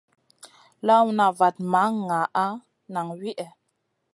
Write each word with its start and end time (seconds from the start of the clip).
Lawna 0.85 1.25
vat 1.39 1.55
ma 1.71 1.81
nʼgaana 1.95 2.45
nang 2.93 3.09
wihè. 3.19 3.47